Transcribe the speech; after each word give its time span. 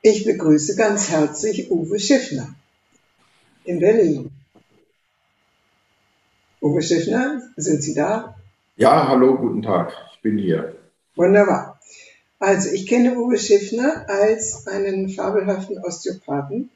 Ich 0.00 0.24
begrüße 0.24 0.76
ganz 0.76 1.10
herzlich 1.10 1.72
Uwe 1.72 1.98
Schiffner 1.98 2.54
in 3.64 3.80
Berlin. 3.80 4.30
Uwe 6.62 6.82
Schiffner, 6.82 7.42
sind 7.56 7.82
Sie 7.82 7.94
da? 7.94 8.36
Ja, 8.76 9.08
hallo, 9.08 9.36
guten 9.36 9.60
Tag. 9.60 9.92
Ich 10.14 10.22
bin 10.22 10.38
hier. 10.38 10.76
Wunderbar. 11.16 11.80
Also, 12.38 12.70
ich 12.70 12.86
kenne 12.86 13.18
Uwe 13.18 13.38
Schiffner 13.38 14.08
als 14.08 14.68
einen 14.68 15.08
fabelhaften 15.08 15.78
Osteopathen 15.78 16.70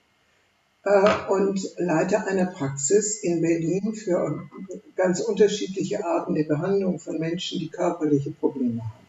äh, 0.82 1.30
und 1.30 1.60
Leiter 1.78 2.26
einer 2.26 2.46
Praxis 2.46 3.22
in 3.22 3.40
Berlin 3.40 3.94
für 3.94 4.48
ganz 4.96 5.20
unterschiedliche 5.20 6.04
Arten 6.04 6.34
der 6.34 6.44
Behandlung 6.44 6.98
von 6.98 7.20
Menschen, 7.20 7.60
die 7.60 7.68
körperliche 7.68 8.32
Probleme 8.32 8.82
haben. 8.82 9.01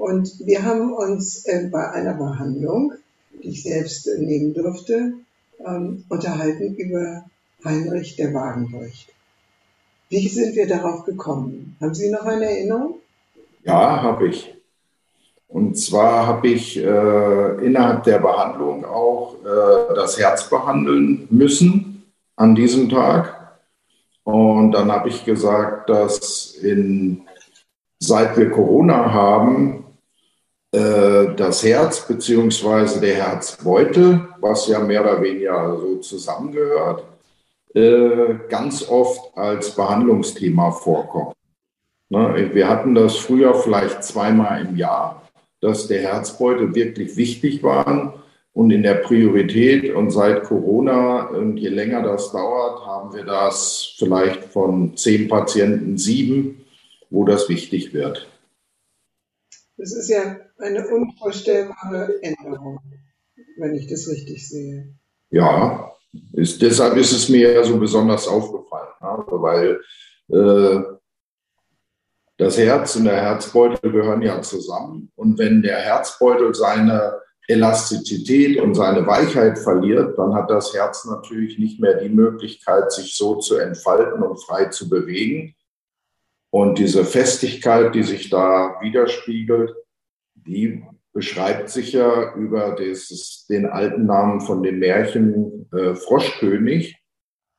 Und 0.00 0.46
wir 0.46 0.64
haben 0.64 0.94
uns 0.94 1.44
äh, 1.44 1.68
bei 1.70 1.90
einer 1.90 2.14
Behandlung, 2.14 2.94
die 3.34 3.50
ich 3.50 3.64
selbst 3.64 4.08
nehmen 4.18 4.54
durfte, 4.54 5.12
ähm, 5.62 6.04
unterhalten 6.08 6.74
über 6.76 7.26
Heinrich 7.62 8.16
der 8.16 8.32
Wagenbricht. 8.32 9.12
Wie 10.08 10.26
sind 10.26 10.56
wir 10.56 10.66
darauf 10.66 11.04
gekommen? 11.04 11.76
Haben 11.82 11.92
Sie 11.92 12.10
noch 12.10 12.22
eine 12.22 12.46
Erinnerung? 12.46 12.94
Ja, 13.64 14.00
habe 14.00 14.28
ich. 14.28 14.54
Und 15.48 15.76
zwar 15.76 16.26
habe 16.26 16.48
ich 16.48 16.78
äh, 16.78 17.66
innerhalb 17.66 18.04
der 18.04 18.20
Behandlung 18.20 18.86
auch 18.86 19.34
äh, 19.44 19.94
das 19.96 20.18
Herz 20.18 20.48
behandeln 20.48 21.28
müssen 21.28 22.10
an 22.36 22.54
diesem 22.54 22.88
Tag. 22.88 23.58
Und 24.24 24.72
dann 24.72 24.90
habe 24.90 25.10
ich 25.10 25.26
gesagt, 25.26 25.90
dass 25.90 26.54
in, 26.54 27.20
seit 27.98 28.38
wir 28.38 28.50
Corona 28.50 29.12
haben, 29.12 29.84
äh, 30.72 31.34
das 31.36 31.62
Herz 31.64 32.06
beziehungsweise 32.06 33.00
der 33.00 33.14
Herzbeutel, 33.14 34.28
was 34.40 34.68
ja 34.68 34.78
mehr 34.80 35.02
oder 35.02 35.20
weniger 35.20 35.76
so 35.78 35.96
zusammengehört, 35.96 37.04
äh, 37.74 38.34
ganz 38.48 38.88
oft 38.88 39.36
als 39.36 39.74
Behandlungsthema 39.74 40.70
vorkommt. 40.70 41.34
Ne, 42.08 42.50
wir 42.52 42.68
hatten 42.68 42.94
das 42.94 43.16
früher 43.16 43.54
vielleicht 43.54 44.02
zweimal 44.02 44.66
im 44.66 44.76
Jahr, 44.76 45.22
dass 45.60 45.86
der 45.86 46.02
Herzbeutel 46.02 46.74
wirklich 46.74 47.16
wichtig 47.16 47.62
war 47.62 48.14
und 48.52 48.70
in 48.72 48.82
der 48.82 48.94
Priorität. 48.94 49.94
Und 49.94 50.10
seit 50.10 50.42
Corona, 50.44 51.28
und 51.28 51.56
je 51.56 51.68
länger 51.68 52.02
das 52.02 52.32
dauert, 52.32 52.84
haben 52.84 53.14
wir 53.14 53.24
das 53.24 53.94
vielleicht 53.96 54.44
von 54.44 54.96
zehn 54.96 55.28
Patienten 55.28 55.98
sieben, 55.98 56.64
wo 57.10 57.24
das 57.24 57.48
wichtig 57.48 57.94
wird. 57.94 58.28
Das 59.80 59.94
ist 59.94 60.10
ja 60.10 60.36
eine 60.58 60.86
unvorstellbare 60.88 62.22
Änderung, 62.22 62.80
wenn 63.56 63.74
ich 63.74 63.86
das 63.86 64.08
richtig 64.08 64.46
sehe. 64.46 64.92
Ja, 65.30 65.90
ist, 66.34 66.60
deshalb 66.60 66.98
ist 66.98 67.12
es 67.12 67.30
mir 67.30 67.54
ja 67.54 67.64
so 67.64 67.78
besonders 67.78 68.28
aufgefallen, 68.28 68.92
also 69.00 69.40
weil 69.40 69.80
äh, 70.28 70.82
das 72.36 72.58
Herz 72.58 72.96
und 72.96 73.04
der 73.04 73.22
Herzbeutel 73.22 73.90
gehören 73.90 74.20
ja 74.20 74.42
zusammen. 74.42 75.10
Und 75.16 75.38
wenn 75.38 75.62
der 75.62 75.78
Herzbeutel 75.78 76.54
seine 76.54 77.18
Elastizität 77.48 78.60
und 78.60 78.74
seine 78.74 79.06
Weichheit 79.06 79.58
verliert, 79.58 80.18
dann 80.18 80.34
hat 80.34 80.50
das 80.50 80.74
Herz 80.74 81.06
natürlich 81.06 81.58
nicht 81.58 81.80
mehr 81.80 81.94
die 81.94 82.10
Möglichkeit, 82.10 82.92
sich 82.92 83.16
so 83.16 83.36
zu 83.36 83.56
entfalten 83.56 84.22
und 84.22 84.44
frei 84.44 84.66
zu 84.66 84.90
bewegen. 84.90 85.54
Und 86.50 86.78
diese 86.78 87.04
Festigkeit, 87.04 87.94
die 87.94 88.02
sich 88.02 88.28
da 88.28 88.76
widerspiegelt, 88.80 89.72
die 90.34 90.84
beschreibt 91.12 91.70
sich 91.70 91.92
ja 91.92 92.34
über 92.34 92.76
dieses, 92.76 93.46
den 93.48 93.66
alten 93.66 94.06
Namen 94.06 94.40
von 94.40 94.62
dem 94.62 94.78
Märchen 94.78 95.68
äh, 95.72 95.94
Froschkönig, 95.94 96.96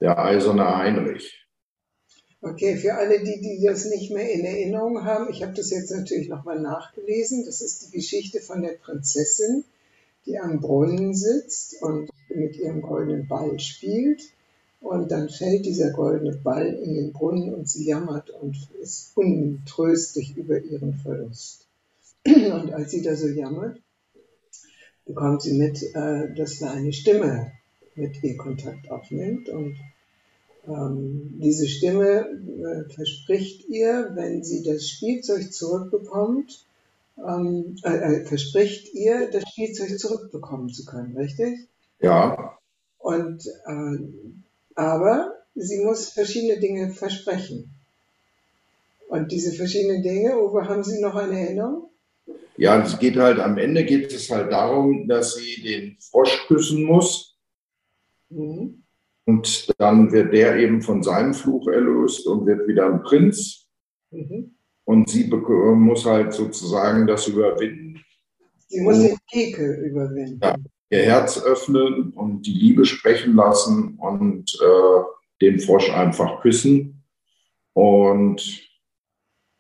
der 0.02 0.20
eiserne 0.20 0.78
Heinrich. 0.78 1.42
Okay, 2.42 2.76
für 2.76 2.96
alle, 2.96 3.20
die, 3.20 3.40
die 3.40 3.64
das 3.64 3.86
nicht 3.86 4.12
mehr 4.12 4.32
in 4.32 4.44
Erinnerung 4.44 5.06
haben, 5.06 5.30
ich 5.30 5.44
habe 5.44 5.54
das 5.54 5.70
jetzt 5.70 5.92
natürlich 5.92 6.28
nochmal 6.28 6.60
nachgelesen. 6.60 7.46
Das 7.46 7.62
ist 7.62 7.86
die 7.86 7.98
Geschichte 7.98 8.40
von 8.40 8.64
der 8.64 8.74
Prinzessin, 8.74 9.64
die 10.26 10.40
am 10.40 10.60
Brunnen 10.60 11.14
sitzt 11.14 11.82
und 11.84 12.10
mit 12.30 12.58
ihrem 12.58 12.82
goldenen 12.82 13.28
Ball 13.28 13.60
spielt. 13.60 14.24
Und 14.82 15.12
dann 15.12 15.30
fällt 15.30 15.66
dieser 15.66 15.92
goldene 15.92 16.36
Ball 16.38 16.68
in 16.68 16.96
den 16.96 17.14
Brunnen 17.14 17.54
und 17.54 17.70
sie 17.70 17.86
jammert 17.86 18.32
und 18.32 18.58
ist 18.82 19.16
untröstlich 19.16 20.36
über 20.36 20.60
ihren 20.60 20.96
Verlust. 20.96 21.68
Und 22.26 22.74
als 22.74 22.92
sie 22.92 23.02
da 23.02 23.16
so 23.16 23.28
jammert, 23.28 23.80
bekommt 25.06 25.44
sie 25.44 25.58
mit, 25.58 25.82
äh, 25.96 26.34
dass 26.36 26.60
da 26.60 26.72
eine 26.72 26.94
Stimme 26.94 27.52
mit 27.96 28.24
ihr 28.24 28.38
Kontakt 28.38 28.90
aufnimmt. 28.92 29.50
Und 29.50 29.76
ähm, 30.68 31.40
diese 31.40 31.68
Stimme 31.68 32.28
äh, 32.28 32.94
verspricht 32.94 33.68
ihr, 33.70 34.12
wenn 34.14 34.44
sie 34.44 34.64
das 34.64 34.88
Spielzeug 34.88 35.52
zurückbekommt, 35.54 36.66
ähm, 37.18 37.76
äh, 37.84 37.98
äh, 37.98 38.26
verspricht 38.26 38.94
ihr, 38.94 39.30
das 39.32 39.44
Spielzeug 39.50 40.00
zurückbekommen 40.00 40.70
zu 40.70 40.86
können, 40.86 41.18
richtig? 41.18 41.68
Ja. 42.00 42.58
Und 43.00 43.48
äh, 43.66 43.98
aber 44.82 45.36
sie 45.54 45.84
muss 45.84 46.10
verschiedene 46.10 46.60
Dinge 46.60 46.92
versprechen. 46.92 47.70
Und 49.10 49.32
diese 49.32 49.52
verschiedenen 49.52 50.02
Dinge, 50.02 50.38
Uwe, 50.38 50.68
haben 50.68 50.84
Sie 50.84 51.02
noch 51.02 51.16
eine 51.16 51.40
Erinnerung? 51.40 51.90
Ja, 52.58 52.82
es 52.82 52.98
geht 52.98 53.18
halt 53.18 53.40
am 53.40 53.58
Ende 53.58 53.86
geht 53.86 54.12
es 54.12 54.30
halt 54.30 54.52
darum, 54.52 55.08
dass 55.08 55.36
sie 55.36 55.62
den 55.62 55.98
Frosch 56.00 56.48
küssen 56.48 56.84
muss. 56.84 57.38
Mhm. 58.30 58.84
Und 59.26 59.74
dann 59.78 60.12
wird 60.12 60.34
der 60.34 60.56
eben 60.58 60.82
von 60.82 61.04
seinem 61.04 61.34
Fluch 61.34 61.68
erlöst 61.68 62.26
und 62.26 62.46
wird 62.46 62.68
wieder 62.68 62.86
ein 62.86 63.04
Prinz. 63.04 63.68
Mhm. 64.12 64.56
Und 64.86 65.10
sie 65.10 65.26
muss 65.28 66.06
halt 66.06 66.34
sozusagen 66.34 67.06
das 67.06 67.28
überwinden. 67.28 68.02
Sie 68.68 68.82
muss 68.82 69.00
den 69.00 69.18
Ekel 69.32 69.86
überwinden. 69.86 70.40
Ja, 70.42 70.56
ihr 70.92 71.02
Herz 71.02 71.42
öffnen 71.42 72.12
und 72.12 72.44
die 72.44 72.54
Liebe 72.54 72.86
sprechen 72.86 73.36
lassen 73.36 73.98
und 73.98 74.56
äh, 74.62 75.04
den 75.42 75.60
Frosch 75.60 75.90
einfach 75.90 76.42
küssen. 76.42 77.04
Und 77.74 78.70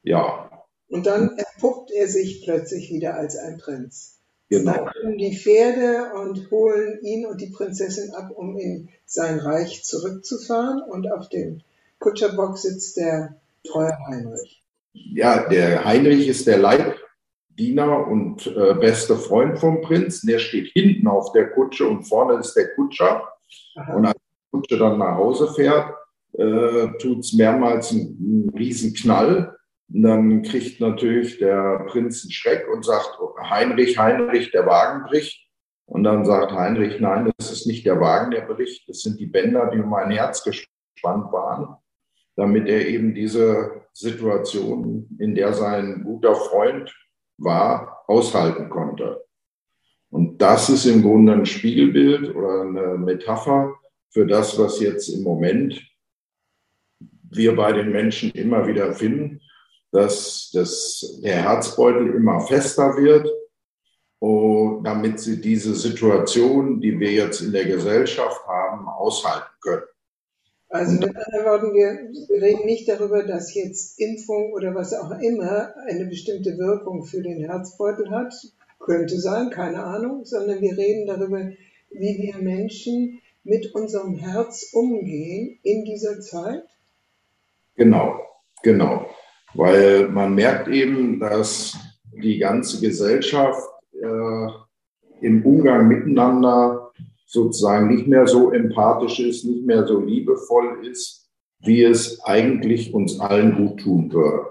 ja, 0.03 0.52
und 0.91 1.06
dann 1.06 1.38
entpuppt 1.38 1.90
er 1.91 2.08
sich 2.08 2.44
plötzlich 2.44 2.91
wieder 2.91 3.16
als 3.16 3.38
ein 3.38 3.58
Prinz. 3.58 4.20
Genau. 4.50 4.74
Dann 4.74 4.86
kommen 4.88 5.18
die 5.18 5.38
Pferde 5.38 6.12
und 6.16 6.52
holen 6.52 7.00
ihn 7.02 7.25
und 7.25 7.40
die 7.40 7.47
Prinzessin 7.47 8.14
ab, 8.14 8.31
um 8.36 8.58
in 8.58 8.90
sein 9.06 9.40
Reich 9.40 9.86
zurückzufahren. 9.86 10.81
Und 10.81 11.09
auf 11.09 11.30
dem 11.30 11.62
Kutscherbock 12.00 12.58
sitzt 12.58 12.97
der 12.97 13.38
treue 13.64 13.97
Heinrich. 14.06 14.62
Ja, 14.91 15.47
der 15.47 15.86
Heinrich 15.86 16.28
ist 16.28 16.46
der 16.46 16.58
Leibdiener 17.51 18.07
und 18.07 18.47
äh, 18.47 18.73
beste 18.75 19.16
Freund 19.16 19.59
vom 19.59 19.81
Prinz. 19.81 20.22
Der 20.22 20.39
steht 20.39 20.69
hinten 20.73 21.07
auf 21.07 21.31
der 21.31 21.51
Kutsche 21.51 21.88
und 21.88 22.03
vorne 22.03 22.39
ist 22.39 22.53
der 22.53 22.73
Kutscher. 22.75 23.28
Aha. 23.75 23.94
Und 23.94 24.06
als 24.06 24.17
die 24.17 24.51
Kutsche 24.51 24.78
dann 24.78 24.97
nach 24.97 25.16
Hause 25.16 25.47
fährt, 25.53 25.94
äh, 26.34 26.88
tut 27.00 27.19
es 27.19 27.34
mehrmals 27.34 27.91
einen, 27.91 28.17
einen 28.19 28.57
riesen 28.57 28.94
Knall 28.94 29.56
und 29.94 30.03
dann 30.03 30.41
kriegt 30.44 30.79
natürlich 30.79 31.40
der 31.40 31.85
Prinz 31.90 32.23
einen 32.23 32.31
Schreck 32.31 32.66
und 32.73 32.85
sagt, 32.85 33.17
Heinrich, 33.50 33.97
Heinrich, 33.97 34.51
der 34.51 34.66
Wagen 34.66 35.03
bricht. 35.03 35.45
Und 35.85 36.06
dann 36.06 36.23
sagt 36.23 36.53
Heinrich, 36.53 37.01
nein, 37.01 37.29
das 37.38 37.51
ist 37.51 37.67
nicht 37.67 37.85
der 37.85 38.00
Wagen, 38.00 38.31
der 38.31 38.41
bricht, 38.41 38.88
das 38.88 39.01
sind 39.01 39.19
die 39.19 39.25
Bänder, 39.25 39.69
die 39.69 39.79
um 39.79 39.90
mein 39.90 40.09
Herz 40.09 40.41
gespannt 40.44 41.34
waren, 41.34 41.75
damit 42.38 42.69
er 42.69 42.88
eben 42.88 43.13
diese 43.13 43.81
Situation, 43.91 45.09
in 45.19 45.35
der 45.35 45.51
sein 45.51 46.03
guter 46.06 46.35
Freund 46.35 46.95
war, 47.44 48.03
aushalten 48.07 48.69
konnte. 48.69 49.24
Und 50.09 50.41
das 50.41 50.70
ist 50.70 50.85
im 50.85 51.02
Grunde 51.02 51.34
ein 51.34 51.46
Spiegelbild 51.46 52.35
oder 52.35 52.61
eine 52.61 52.97
Metapher 52.97 53.76
für 54.09 54.26
das, 54.26 54.59
was 54.59 54.79
jetzt 54.79 55.08
im 55.09 55.23
Moment 55.23 55.82
wir 57.29 57.55
bei 57.55 57.72
den 57.72 57.91
Menschen 57.91 58.32
immer 58.32 58.67
wieder 58.67 58.93
finden 58.93 59.41
dass 59.91 60.49
das, 60.53 61.20
der 61.22 61.35
Herzbeutel 61.35 62.16
immer 62.16 62.40
fester 62.41 62.96
wird, 62.97 63.29
oh, 64.20 64.79
damit 64.84 65.20
sie 65.20 65.41
diese 65.41 65.76
Situation, 65.76 66.79
die 66.79 66.97
wir 66.99 67.11
jetzt 67.11 67.41
in 67.41 67.52
der 67.52 67.66
Gesellschaft 67.66 68.46
haben, 68.47 68.88
aushalten 68.88 69.53
können. 69.59 69.84
Also 70.72 70.94
mit 70.94 71.16
anderen 71.16 71.46
Worten, 71.46 71.73
wir 71.73 72.41
reden 72.41 72.66
nicht 72.66 72.88
darüber, 72.88 73.23
dass 73.23 73.53
jetzt 73.53 74.00
Impfung 74.00 74.53
oder 74.53 74.73
was 74.73 74.94
auch 74.94 75.12
immer 75.20 75.73
eine 75.88 76.06
bestimmte 76.06 76.58
Wirkung 76.58 77.03
für 77.03 77.22
den 77.22 77.44
Herzbeutel 77.44 78.09
hat. 78.09 78.34
Könnte 78.79 79.20
sein, 79.20 79.50
keine 79.50 79.84
Ahnung, 79.84 80.26
sondern 80.26 80.62
wir 80.62 80.78
reden 80.78 81.06
darüber, 81.06 81.52
wie 81.91 82.18
wir 82.18 82.41
Menschen 82.41 83.22
mit 83.44 83.76
unserem 83.76 84.16
Herz 84.16 84.72
umgehen 84.73 85.59
in 85.62 85.84
dieser 85.84 86.20
Zeit. 86.22 86.64
Genau, 87.76 88.20
genau 88.64 89.06
weil 89.53 90.08
man 90.08 90.35
merkt 90.35 90.67
eben, 90.67 91.20
dass 91.20 91.78
die 92.12 92.38
ganze 92.38 92.79
Gesellschaft 92.79 93.62
äh, 93.94 95.26
im 95.26 95.46
Umgang 95.46 95.88
miteinander 95.88 96.80
sozusagen 97.31 97.87
nicht 97.87 98.07
mehr 98.07 98.28
so 98.28 98.51
empathisch 98.51 99.19
ist, 99.19 99.45
nicht 99.45 99.66
mehr 99.66 99.87
so 99.87 100.01
liebevoll 100.01 100.85
ist, 100.85 101.29
wie 101.59 101.81
es 101.83 102.22
eigentlich 102.25 102.93
uns 102.93 103.22
allen 103.22 103.55
gut 103.55 103.79
tun 103.79 104.11
würde. 104.11 104.47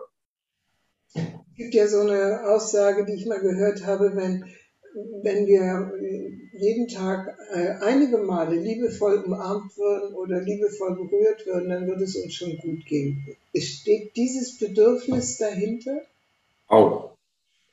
Es 1.14 1.56
gibt 1.56 1.74
ja 1.74 1.86
so 1.86 2.00
eine 2.00 2.40
Aussage, 2.48 3.04
die 3.04 3.12
ich 3.12 3.26
mal 3.26 3.40
gehört 3.40 3.84
habe, 3.84 4.12
wenn, 4.14 4.46
wenn 5.22 5.46
wir 5.46 5.92
jeden 6.58 6.88
Tag 6.88 7.36
äh, 7.52 7.72
einige 7.82 8.16
Male 8.16 8.56
liebevoll 8.56 9.24
umarmt 9.26 9.76
würden 9.76 10.14
oder 10.14 10.40
liebevoll 10.40 10.94
berührt 10.96 11.44
würden, 11.46 11.68
dann 11.68 11.86
würde 11.86 12.04
es 12.04 12.16
uns 12.16 12.32
schon 12.32 12.56
gut 12.56 12.86
gehen. 12.86 13.36
Steht 13.54 14.16
dieses 14.16 14.58
Bedürfnis 14.58 15.36
dahinter? 15.36 16.00
Auch, 16.66 17.10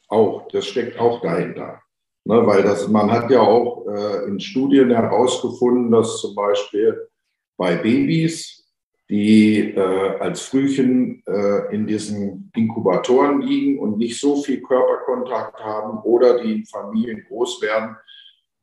auch, 0.09 0.49
das 0.49 0.65
steckt 0.65 0.99
auch 0.99 1.21
dahinter. 1.21 1.81
Ne, 2.27 2.45
weil 2.45 2.61
das, 2.61 2.89
man 2.89 3.09
hat 3.09 3.31
ja 3.31 3.39
auch 3.39 3.87
äh, 3.87 4.27
in 4.27 4.37
Studien 4.41 4.89
herausgefunden, 4.89 5.89
dass 5.89 6.19
zum 6.19 6.35
Beispiel 6.35 7.07
bei 7.55 7.77
Babys, 7.77 8.69
die 9.09 9.59
äh, 9.73 10.19
als 10.19 10.41
Frühchen 10.41 11.23
äh, 11.25 11.73
in 11.73 11.87
diesen 11.87 12.51
Inkubatoren 12.53 13.39
liegen 13.39 13.79
und 13.79 13.97
nicht 13.97 14.19
so 14.19 14.41
viel 14.41 14.61
Körperkontakt 14.61 15.57
haben 15.63 15.99
oder 15.99 16.43
die 16.43 16.51
in 16.51 16.65
Familien 16.65 17.23
groß 17.29 17.61
werden, 17.61 17.95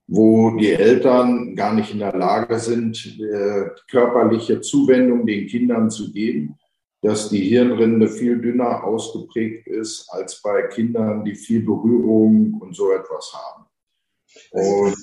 wo 0.08 0.50
die 0.58 0.72
Eltern 0.72 1.56
gar 1.56 1.72
nicht 1.72 1.90
in 1.90 2.00
der 2.00 2.14
Lage 2.14 2.58
sind, 2.58 3.18
äh, 3.18 3.70
körperliche 3.90 4.60
Zuwendung 4.60 5.24
den 5.24 5.46
Kindern 5.46 5.88
zu 5.88 6.12
geben, 6.12 6.58
dass 7.04 7.28
die 7.28 7.42
Hirnrinde 7.42 8.08
viel 8.08 8.40
dünner 8.40 8.82
ausgeprägt 8.82 9.66
ist 9.66 10.08
als 10.08 10.40
bei 10.40 10.62
Kindern, 10.68 11.22
die 11.22 11.34
viel 11.34 11.60
Berührung 11.60 12.54
und 12.62 12.74
so 12.74 12.92
etwas 12.92 13.30
haben. 13.34 13.66
Also 14.52 14.94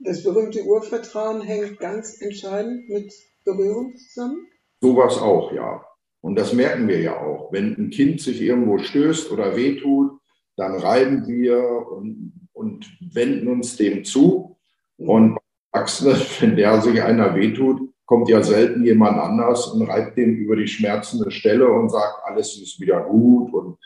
das 0.00 0.24
berühmte 0.24 0.64
Urvertrauen 0.64 1.42
hängt 1.42 1.78
ganz 1.78 2.20
entscheidend 2.20 2.88
mit 2.88 3.12
Berührung 3.44 3.96
zusammen? 3.96 4.48
Sowas 4.80 5.18
auch, 5.18 5.52
ja. 5.52 5.84
Und 6.20 6.34
das 6.34 6.52
merken 6.52 6.88
wir 6.88 7.00
ja 7.00 7.16
auch. 7.16 7.52
Wenn 7.52 7.76
ein 7.76 7.90
Kind 7.90 8.20
sich 8.20 8.40
irgendwo 8.40 8.78
stößt 8.78 9.30
oder 9.30 9.54
wehtut, 9.54 10.18
dann 10.56 10.74
reiben 10.74 11.28
wir 11.28 11.86
und, 11.92 12.48
und 12.52 12.90
wenden 13.14 13.46
uns 13.46 13.76
dem 13.76 14.04
zu. 14.04 14.56
Mhm. 14.96 15.08
Und 15.08 15.38
Erwachsene, 15.70 16.14
wenn 16.40 16.56
der 16.56 16.80
sich 16.82 17.00
einer 17.00 17.36
wehtut, 17.36 17.88
kommt 18.08 18.30
ja 18.30 18.42
selten 18.42 18.84
jemand 18.84 19.18
anders 19.18 19.66
und 19.66 19.86
reibt 19.86 20.16
dem 20.16 20.34
über 20.34 20.56
die 20.56 20.66
schmerzende 20.66 21.30
Stelle 21.30 21.70
und 21.70 21.90
sagt, 21.90 22.24
alles 22.24 22.56
ist 22.56 22.80
wieder 22.80 23.02
gut 23.02 23.52
und 23.52 23.76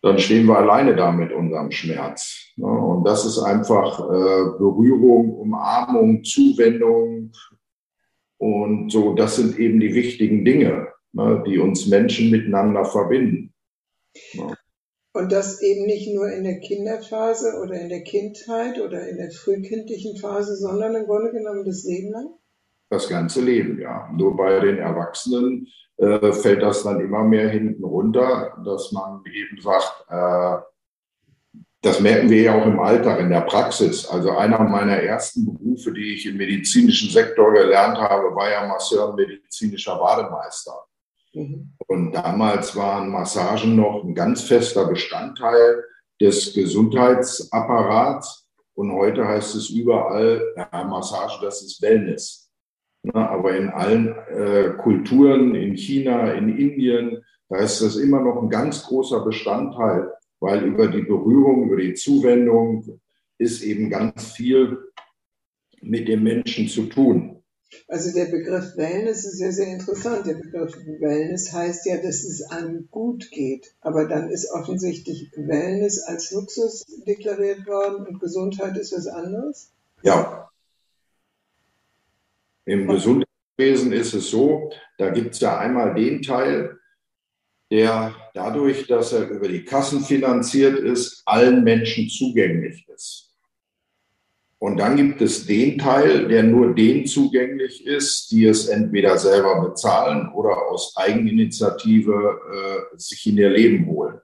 dann 0.00 0.18
stehen 0.18 0.46
wir 0.46 0.56
alleine 0.56 0.96
da 0.96 1.12
mit 1.12 1.30
unserem 1.30 1.70
Schmerz. 1.70 2.52
Und 2.56 3.04
das 3.04 3.26
ist 3.26 3.38
einfach 3.38 4.00
äh, 4.00 4.58
Berührung, 4.58 5.34
Umarmung, 5.38 6.24
Zuwendung 6.24 7.32
und 8.38 8.90
so, 8.90 9.14
das 9.14 9.36
sind 9.36 9.58
eben 9.58 9.80
die 9.80 9.94
wichtigen 9.94 10.44
Dinge, 10.46 10.88
ne, 11.12 11.44
die 11.46 11.58
uns 11.58 11.86
Menschen 11.86 12.30
miteinander 12.30 12.86
verbinden. 12.86 13.52
Und 15.12 15.30
das 15.30 15.60
eben 15.60 15.84
nicht 15.84 16.12
nur 16.14 16.32
in 16.32 16.44
der 16.44 16.58
Kinderphase 16.60 17.60
oder 17.62 17.78
in 17.78 17.90
der 17.90 18.02
Kindheit 18.02 18.80
oder 18.80 19.06
in 19.06 19.18
der 19.18 19.30
frühkindlichen 19.30 20.16
Phase, 20.16 20.56
sondern 20.56 20.94
im 20.94 21.04
Grunde 21.04 21.32
genommen 21.32 21.66
das 21.66 21.84
Leben 21.84 22.10
lang? 22.10 22.28
Das 22.94 23.08
ganze 23.08 23.42
Leben, 23.42 23.80
ja. 23.80 24.08
Nur 24.12 24.36
bei 24.36 24.60
den 24.60 24.78
Erwachsenen 24.78 25.68
äh, 25.96 26.32
fällt 26.32 26.62
das 26.62 26.82
dann 26.82 27.00
immer 27.00 27.24
mehr 27.24 27.48
hinten 27.48 27.84
runter, 27.84 28.56
dass 28.64 28.92
man 28.92 29.22
eben 29.26 29.60
sagt, 29.60 30.04
äh, 30.08 30.56
das 31.84 32.00
merken 32.00 32.30
wir 32.30 32.42
ja 32.42 32.58
auch 32.58 32.66
im 32.66 32.80
Alltag, 32.80 33.20
in 33.20 33.28
der 33.28 33.42
Praxis. 33.42 34.06
Also 34.06 34.30
einer 34.30 34.58
meiner 34.60 34.96
ersten 34.96 35.44
Berufe, 35.44 35.92
die 35.92 36.14
ich 36.14 36.24
im 36.24 36.38
medizinischen 36.38 37.10
Sektor 37.10 37.52
gelernt 37.52 37.98
habe, 37.98 38.34
war 38.34 38.50
ja 38.50 38.66
Masseur 38.66 39.10
und 39.10 39.16
medizinischer 39.16 39.96
Bademeister. 39.98 40.72
Mhm. 41.34 41.74
Und 41.86 42.12
damals 42.12 42.74
waren 42.74 43.10
Massagen 43.10 43.76
noch 43.76 44.02
ein 44.02 44.14
ganz 44.14 44.42
fester 44.44 44.86
Bestandteil 44.86 45.84
des 46.20 46.54
Gesundheitsapparats. 46.54 48.48
Und 48.74 48.92
heute 48.92 49.26
heißt 49.28 49.54
es 49.54 49.68
überall, 49.68 50.42
ja, 50.56 50.84
Massage, 50.84 51.38
das 51.42 51.62
ist 51.62 51.82
Wellness. 51.82 52.43
Na, 53.06 53.28
aber 53.28 53.54
in 53.54 53.68
allen 53.68 54.14
äh, 54.30 54.70
Kulturen, 54.78 55.54
in 55.54 55.76
China, 55.76 56.32
in 56.32 56.48
Indien, 56.56 57.22
da 57.50 57.58
ist 57.58 57.82
das 57.82 57.96
immer 57.96 58.22
noch 58.22 58.42
ein 58.42 58.48
ganz 58.48 58.84
großer 58.84 59.22
Bestandteil, 59.22 60.10
weil 60.40 60.64
über 60.64 60.88
die 60.88 61.02
Berührung, 61.02 61.66
über 61.66 61.76
die 61.76 61.92
Zuwendung 61.92 62.98
ist 63.36 63.62
eben 63.62 63.90
ganz 63.90 64.32
viel 64.32 64.78
mit 65.82 66.08
dem 66.08 66.22
Menschen 66.22 66.66
zu 66.66 66.84
tun. 66.84 67.42
Also 67.88 68.14
der 68.14 68.26
Begriff 68.26 68.74
Wellness 68.76 69.26
ist 69.26 69.38
ja 69.40 69.52
sehr 69.52 69.74
interessant. 69.74 70.26
Der 70.26 70.34
Begriff 70.34 70.74
Wellness 71.00 71.52
heißt 71.52 71.84
ja, 71.84 71.96
dass 71.96 72.24
es 72.24 72.42
einem 72.50 72.88
gut 72.90 73.30
geht. 73.30 73.74
Aber 73.82 74.06
dann 74.06 74.30
ist 74.30 74.50
offensichtlich 74.50 75.30
Wellness 75.36 76.02
als 76.02 76.30
Luxus 76.30 76.86
deklariert 77.06 77.66
worden 77.66 78.06
und 78.06 78.20
Gesundheit 78.20 78.78
ist 78.78 78.96
was 78.96 79.08
anderes? 79.08 79.72
Ja, 80.02 80.48
im 82.66 82.86
Gesundheitswesen 82.86 83.92
ist 83.92 84.14
es 84.14 84.30
so, 84.30 84.70
da 84.98 85.10
gibt 85.10 85.34
es 85.34 85.40
ja 85.40 85.58
einmal 85.58 85.94
den 85.94 86.22
Teil, 86.22 86.78
der 87.70 88.14
dadurch, 88.34 88.86
dass 88.86 89.12
er 89.12 89.28
über 89.28 89.48
die 89.48 89.64
Kassen 89.64 90.00
finanziert 90.00 90.78
ist, 90.78 91.22
allen 91.26 91.64
Menschen 91.64 92.08
zugänglich 92.08 92.86
ist. 92.88 93.34
Und 94.58 94.78
dann 94.78 94.96
gibt 94.96 95.20
es 95.20 95.46
den 95.46 95.78
Teil, 95.78 96.28
der 96.28 96.42
nur 96.42 96.74
denen 96.74 97.06
zugänglich 97.06 97.84
ist, 97.86 98.30
die 98.30 98.46
es 98.46 98.68
entweder 98.68 99.18
selber 99.18 99.60
bezahlen 99.60 100.32
oder 100.32 100.70
aus 100.70 100.96
Eigeninitiative 100.96 102.40
äh, 102.92 102.98
sich 102.98 103.26
in 103.26 103.36
ihr 103.36 103.50
Leben 103.50 103.86
holen. 103.86 104.20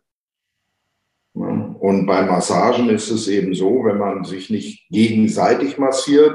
Und 1.35 2.07
bei 2.07 2.23
Massagen 2.23 2.89
ist 2.91 3.11
es 3.11 3.29
eben 3.29 3.55
so, 3.55 3.85
wenn 3.85 3.99
man 3.99 4.25
sich 4.25 4.51
nicht 4.51 4.89
gegenseitig 4.91 5.79
massiert, 5.79 6.35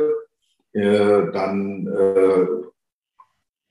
äh, 0.75 1.31
dann 1.31 1.88
äh, 1.88 2.48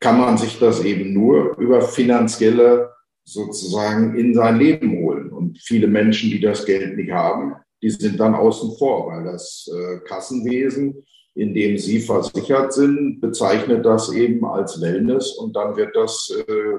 kann 0.00 0.18
man 0.18 0.38
sich 0.38 0.58
das 0.58 0.82
eben 0.82 1.12
nur 1.12 1.54
über 1.58 1.82
finanzielle 1.82 2.92
sozusagen 3.24 4.16
in 4.16 4.32
sein 4.32 4.56
Leben 4.56 5.02
holen. 5.02 5.30
Und 5.30 5.58
viele 5.58 5.86
Menschen, 5.86 6.30
die 6.30 6.40
das 6.40 6.64
Geld 6.64 6.96
nicht 6.96 7.12
haben, 7.12 7.56
die 7.82 7.90
sind 7.90 8.18
dann 8.18 8.34
außen 8.34 8.78
vor, 8.78 9.08
weil 9.08 9.24
das 9.24 9.70
äh, 9.70 9.98
Kassenwesen, 10.06 11.04
in 11.34 11.52
dem 11.52 11.76
sie 11.76 12.00
versichert 12.00 12.72
sind, 12.72 13.20
bezeichnet 13.20 13.84
das 13.84 14.10
eben 14.10 14.46
als 14.46 14.80
Wellness 14.80 15.32
und 15.32 15.54
dann 15.56 15.76
wird 15.76 15.94
das 15.96 16.32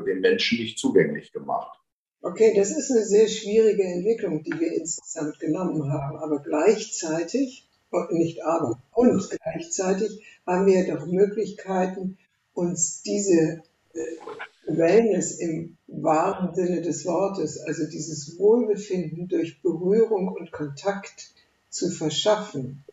den 0.08 0.22
Menschen 0.22 0.60
nicht 0.60 0.80
zugänglich 0.80 1.34
gemacht. 1.34 1.78
Okay, 2.22 2.54
das 2.56 2.72
ist 2.72 2.90
eine 2.90 3.04
sehr 3.04 3.28
schwierige 3.28 3.84
Entwicklung, 3.84 4.44
die 4.44 4.58
wir 4.58 4.72
insgesamt 4.74 5.40
genommen 5.40 5.92
haben. 5.92 6.18
Aber 6.18 6.40
gleichzeitig 6.40 7.65
nicht 8.12 8.44
aber. 8.44 8.80
Und 8.94 9.30
gleichzeitig 9.30 10.24
haben 10.46 10.66
wir 10.66 10.86
doch 10.88 11.06
Möglichkeiten, 11.06 12.18
uns 12.54 13.02
diese 13.02 13.64
äh, 13.94 14.00
Wellness 14.68 15.40
im 15.40 15.78
wahren 15.88 16.54
Sinne 16.56 16.82
des 16.82 17.06
Wortes, 17.06 17.60
also 17.60 17.88
dieses 17.88 18.38
Wohlbefinden 18.40 19.28
durch 19.28 19.62
Berührung 19.62 20.30
und 20.30 20.52
Kontakt 20.52 21.32
zu 21.70 21.90
verschaffen. 21.90 22.84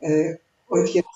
Äh, 0.00 0.36
und 0.68 0.88
jetzt, 0.88 1.08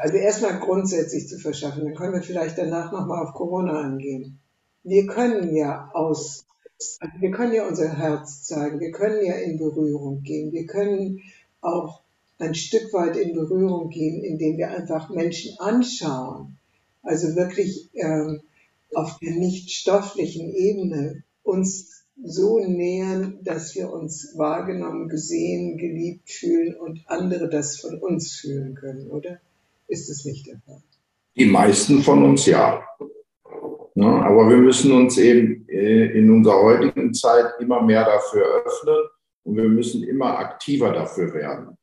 also 0.00 0.16
erstmal 0.16 0.58
grundsätzlich 0.60 1.28
zu 1.28 1.38
verschaffen, 1.38 1.84
dann 1.84 1.94
können 1.94 2.14
wir 2.14 2.22
vielleicht 2.22 2.58
danach 2.58 2.92
nochmal 2.92 3.24
auf 3.24 3.34
Corona 3.34 3.80
angehen. 3.80 4.38
Wir 4.82 5.06
können 5.06 5.54
ja 5.56 5.90
aus, 5.94 6.46
also 7.00 7.14
wir 7.20 7.30
können 7.30 7.54
ja 7.54 7.66
unser 7.66 7.96
Herz 7.96 8.44
zeigen, 8.44 8.80
wir 8.80 8.92
können 8.92 9.24
ja 9.24 9.34
in 9.34 9.58
Berührung 9.58 10.22
gehen, 10.22 10.52
wir 10.52 10.66
können 10.66 11.22
auch 11.60 12.03
ein 12.38 12.54
Stück 12.54 12.92
weit 12.92 13.16
in 13.16 13.34
Berührung 13.34 13.90
gehen, 13.90 14.22
indem 14.24 14.58
wir 14.58 14.70
einfach 14.70 15.08
Menschen 15.10 15.58
anschauen. 15.58 16.56
Also 17.02 17.36
wirklich 17.36 17.90
ähm, 17.94 18.40
auf 18.94 19.18
der 19.18 19.32
nicht 19.32 19.70
stofflichen 19.70 20.52
Ebene 20.54 21.22
uns 21.42 22.04
so 22.22 22.58
nähern, 22.58 23.38
dass 23.42 23.74
wir 23.74 23.90
uns 23.90 24.34
wahrgenommen, 24.36 25.08
gesehen, 25.08 25.78
geliebt 25.78 26.30
fühlen 26.30 26.76
und 26.76 27.02
andere 27.06 27.48
das 27.48 27.80
von 27.80 27.98
uns 27.98 28.36
fühlen 28.36 28.74
können, 28.74 29.10
oder? 29.10 29.40
Ist 29.88 30.08
es 30.08 30.24
nicht 30.24 30.46
der 30.46 30.60
Fall? 30.64 30.82
Die 31.36 31.46
meisten 31.46 32.02
von 32.02 32.24
uns 32.24 32.46
ja. 32.46 32.82
ja 33.94 34.22
aber 34.22 34.48
wir 34.48 34.56
müssen 34.56 34.92
uns 34.92 35.18
eben 35.18 35.68
äh, 35.68 36.18
in 36.18 36.30
unserer 36.30 36.62
heutigen 36.62 37.12
Zeit 37.12 37.46
immer 37.60 37.82
mehr 37.82 38.04
dafür 38.04 38.64
öffnen 38.64 38.96
und 39.42 39.56
wir 39.56 39.68
müssen 39.68 40.04
immer 40.04 40.38
aktiver 40.38 40.92
dafür 40.92 41.34
werden 41.34 41.76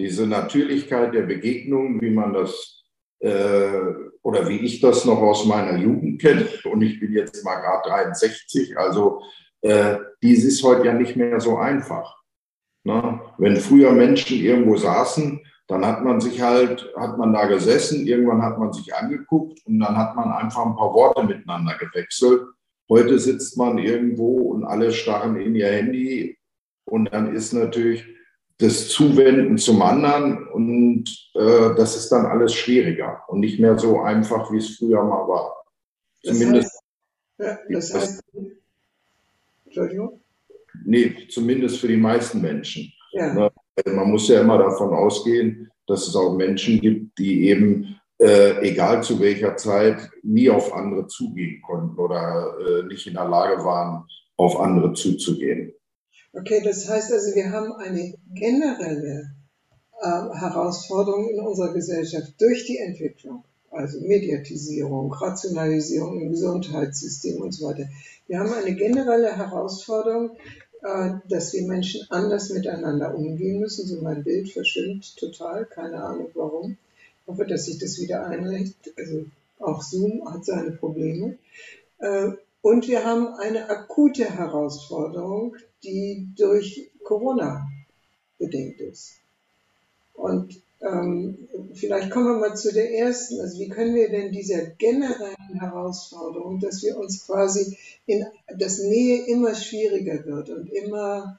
diese 0.00 0.26
Natürlichkeit 0.26 1.14
der 1.14 1.22
Begegnung, 1.22 2.00
wie 2.00 2.10
man 2.10 2.32
das 2.32 2.84
äh, 3.20 3.80
oder 4.22 4.48
wie 4.48 4.58
ich 4.58 4.80
das 4.80 5.04
noch 5.04 5.20
aus 5.20 5.44
meiner 5.44 5.76
Jugend 5.76 6.20
kenne, 6.20 6.48
und 6.64 6.82
ich 6.82 6.98
bin 7.00 7.12
jetzt 7.12 7.44
mal 7.44 7.56
gerade 7.56 7.88
63, 7.88 8.78
also 8.78 9.22
äh, 9.60 9.96
dies 10.22 10.44
ist 10.44 10.62
heute 10.62 10.86
ja 10.86 10.94
nicht 10.94 11.16
mehr 11.16 11.40
so 11.40 11.58
einfach. 11.58 12.16
Na, 12.82 13.34
wenn 13.36 13.56
früher 13.56 13.92
Menschen 13.92 14.38
irgendwo 14.38 14.76
saßen, 14.76 15.40
dann 15.68 15.86
hat 15.86 16.02
man 16.02 16.20
sich 16.20 16.40
halt, 16.40 16.90
hat 16.96 17.18
man 17.18 17.32
da 17.32 17.46
gesessen, 17.46 18.06
irgendwann 18.06 18.42
hat 18.42 18.58
man 18.58 18.72
sich 18.72 18.94
angeguckt 18.94 19.60
und 19.66 19.78
dann 19.78 19.96
hat 19.96 20.16
man 20.16 20.32
einfach 20.32 20.64
ein 20.64 20.76
paar 20.76 20.94
Worte 20.94 21.24
miteinander 21.24 21.76
gewechselt. 21.78 22.42
Heute 22.88 23.18
sitzt 23.18 23.56
man 23.56 23.78
irgendwo 23.78 24.50
und 24.50 24.64
alle 24.64 24.92
starren 24.92 25.36
in 25.36 25.54
ihr 25.54 25.68
Handy 25.68 26.38
und 26.86 27.12
dann 27.12 27.34
ist 27.34 27.52
natürlich 27.52 28.04
das 28.60 28.88
Zuwenden 28.88 29.56
zum 29.56 29.80
anderen 29.82 30.46
und 30.48 31.04
äh, 31.34 31.74
das 31.76 31.96
ist 31.96 32.10
dann 32.10 32.26
alles 32.26 32.54
schwieriger 32.54 33.22
und 33.28 33.40
nicht 33.40 33.58
mehr 33.58 33.78
so 33.78 34.00
einfach, 34.00 34.52
wie 34.52 34.58
es 34.58 34.76
früher 34.76 35.02
mal 35.02 35.26
war. 35.26 35.64
Zumindest. 36.22 36.70
Das 37.38 37.48
heißt, 37.48 37.60
ja, 37.70 37.76
das 37.76 37.94
heißt, 37.94 38.22
Entschuldigung? 39.64 40.20
Nee, 40.84 41.16
zumindest 41.30 41.78
für 41.78 41.88
die 41.88 41.96
meisten 41.96 42.40
Menschen. 42.40 42.92
Ja. 43.12 43.32
Ne, 43.32 43.50
man 43.86 44.10
muss 44.10 44.28
ja 44.28 44.40
immer 44.40 44.58
davon 44.58 44.92
ausgehen, 44.92 45.70
dass 45.86 46.06
es 46.06 46.14
auch 46.14 46.36
Menschen 46.36 46.80
gibt, 46.80 47.18
die 47.18 47.48
eben, 47.48 47.98
äh, 48.18 48.60
egal 48.68 49.02
zu 49.02 49.18
welcher 49.20 49.56
Zeit, 49.56 50.10
nie 50.22 50.50
auf 50.50 50.74
andere 50.74 51.06
zugehen 51.06 51.62
konnten 51.62 51.98
oder 51.98 52.54
äh, 52.60 52.82
nicht 52.84 53.06
in 53.06 53.14
der 53.14 53.24
Lage 53.24 53.64
waren, 53.64 54.04
auf 54.36 54.60
andere 54.60 54.92
zuzugehen. 54.92 55.72
Okay, 56.32 56.62
das 56.64 56.88
heißt 56.88 57.12
also, 57.12 57.34
wir 57.34 57.50
haben 57.50 57.72
eine 57.72 58.14
generelle 58.32 59.32
äh, 60.00 60.06
Herausforderung 60.06 61.28
in 61.28 61.40
unserer 61.40 61.72
Gesellschaft 61.72 62.34
durch 62.38 62.66
die 62.66 62.78
Entwicklung, 62.78 63.42
also 63.70 64.00
Mediatisierung, 64.00 65.12
Rationalisierung 65.12 66.20
im 66.20 66.30
Gesundheitssystem 66.30 67.40
und 67.40 67.52
so 67.52 67.66
weiter. 67.66 67.88
Wir 68.28 68.38
haben 68.38 68.52
eine 68.52 68.74
generelle 68.76 69.36
Herausforderung, 69.36 70.36
äh, 70.82 71.14
dass 71.28 71.52
wir 71.52 71.66
Menschen 71.66 72.06
anders 72.10 72.50
miteinander 72.50 73.14
umgehen 73.14 73.58
müssen. 73.58 73.88
So 73.88 74.00
mein 74.00 74.22
Bild 74.22 74.52
verschwimmt 74.52 75.16
total, 75.16 75.66
keine 75.66 76.02
Ahnung 76.02 76.30
warum. 76.34 76.76
Ich 77.22 77.26
hoffe, 77.26 77.44
dass 77.44 77.66
sich 77.66 77.78
das 77.78 78.00
wieder 78.00 78.24
einrichtet. 78.24 78.94
Also 78.96 79.24
auch 79.58 79.82
Zoom 79.82 80.32
hat 80.32 80.44
seine 80.44 80.70
Probleme. 80.70 81.36
Äh, 81.98 82.30
und 82.62 82.88
wir 82.88 83.04
haben 83.04 83.34
eine 83.34 83.68
akute 83.68 84.24
Herausforderung, 84.24 85.56
die 85.82 86.28
durch 86.36 86.90
Corona 87.04 87.68
bedingt 88.38 88.80
ist. 88.80 89.16
Und 90.14 90.60
ähm, 90.80 91.48
vielleicht 91.74 92.10
kommen 92.10 92.26
wir 92.26 92.48
mal 92.48 92.56
zu 92.56 92.72
der 92.72 92.92
ersten. 92.92 93.40
Also 93.40 93.58
wie 93.58 93.68
können 93.68 93.94
wir 93.94 94.10
denn 94.10 94.32
dieser 94.32 94.66
generellen 94.66 95.60
Herausforderung, 95.60 96.58
dass 96.60 96.82
wir 96.82 96.96
uns 96.98 97.26
quasi 97.26 97.76
in 98.06 98.24
das 98.56 98.78
Nähe 98.78 99.26
immer 99.26 99.54
schwieriger 99.54 100.24
wird 100.24 100.50
und 100.50 100.72
immer 100.72 101.38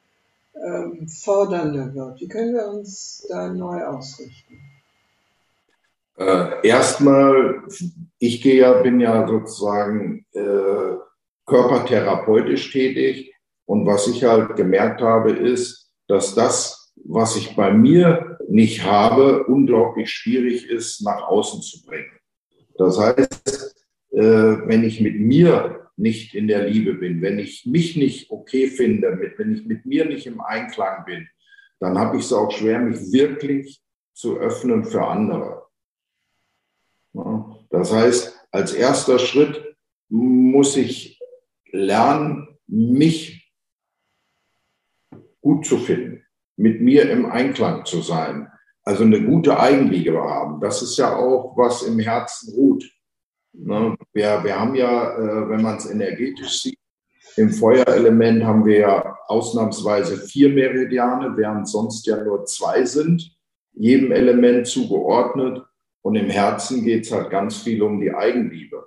ähm, 0.56 1.08
fordernder 1.08 1.94
wird, 1.94 2.22
wie 2.22 2.28
können 2.28 2.54
wir 2.54 2.68
uns 2.68 3.26
da 3.30 3.52
neu 3.52 3.84
ausrichten? 3.84 4.60
Äh, 6.18 6.68
erstmal, 6.68 7.64
ich 8.20 8.42
gehe 8.42 8.62
ja, 8.62 8.82
bin 8.82 9.00
ja 9.00 9.28
sozusagen 9.28 10.26
äh, 10.34 10.98
körpertherapeutisch 11.46 12.72
tätig. 12.72 13.31
Und 13.72 13.86
was 13.86 14.06
ich 14.10 14.26
halt 14.26 14.58
gemerkt 14.58 15.00
habe, 15.02 15.32
ist, 15.32 15.90
dass 16.10 16.36
das, 16.36 16.92
was 17.06 17.38
ich 17.38 17.56
bei 17.56 17.72
mir 17.72 18.38
nicht 18.50 18.84
habe, 18.84 19.46
unglaublich 19.46 20.12
schwierig 20.12 20.70
ist, 20.70 21.02
nach 21.06 21.24
außen 21.24 21.62
zu 21.62 21.82
bringen. 21.86 22.12
Das 22.78 23.00
heißt, 23.00 23.74
äh, 24.12 24.20
wenn 24.20 24.84
ich 24.84 25.00
mit 25.00 25.22
mir 25.22 25.90
nicht 25.96 26.36
in 26.36 26.50
der 26.50 26.68
Liebe 26.68 26.96
bin, 26.96 27.22
wenn 27.22 27.40
ich 27.40 27.66
mich 27.66 27.96
nicht 27.96 28.30
okay 28.30 28.68
finde, 28.68 29.18
wenn 29.38 29.56
ich 29.56 29.66
mit 29.66 29.86
mir 29.86 30.04
nicht 30.04 30.28
im 30.28 30.42
Einklang 30.42 31.06
bin, 31.06 31.30
dann 31.80 31.98
habe 31.98 32.18
ich 32.18 32.26
es 32.26 32.34
auch 32.34 32.52
schwer, 32.52 32.78
mich 32.80 33.14
wirklich 33.14 33.82
zu 34.12 34.38
öffnen 34.38 34.84
für 34.84 35.08
andere. 35.08 35.68
Das 37.70 37.94
heißt, 37.94 38.38
als 38.52 38.74
erster 38.74 39.18
Schritt 39.18 39.78
muss 40.10 40.76
ich 40.76 41.22
lernen, 41.72 42.50
mich 42.68 43.41
gut 45.42 45.66
zu 45.66 45.78
finden, 45.78 46.24
mit 46.58 46.82
mir 46.82 47.10
im 47.10 47.26
Einklang 47.26 47.86
zu 47.86 48.02
sein, 48.02 48.48
also 48.84 49.04
eine 49.04 49.24
gute 49.24 49.60
Eigenliebe 49.60 50.20
haben. 50.20 50.60
Das 50.60 50.82
ist 50.82 50.98
ja 50.98 51.16
auch, 51.16 51.56
was 51.58 51.84
im 51.84 52.00
Herzen 52.00 52.54
ruht. 52.54 52.84
Ne? 53.54 53.96
Wir, 54.14 54.44
wir 54.44 54.60
haben 54.60 54.76
ja, 54.76 55.18
äh, 55.18 55.50
wenn 55.50 55.62
man 55.62 55.78
es 55.78 55.90
energetisch 55.90 56.62
sieht, 56.62 56.80
im 57.38 57.50
Feuerelement 57.52 58.44
haben 58.44 58.66
wir 58.66 58.80
ja 58.80 59.18
ausnahmsweise 59.28 60.18
vier 60.18 60.50
Meridiane, 60.50 61.36
während 61.38 61.68
sonst 61.68 62.06
ja 62.06 62.22
nur 62.22 62.46
zwei 62.46 62.84
sind, 62.84 63.38
jedem 63.74 64.12
Element 64.12 64.68
zugeordnet. 64.68 65.64
Und 66.02 66.16
im 66.16 66.30
Herzen 66.30 66.84
geht 66.84 67.06
es 67.06 67.12
halt 67.12 67.30
ganz 67.30 67.58
viel 67.58 67.82
um 67.84 68.02
die 68.02 68.14
Eigenliebe. 68.14 68.86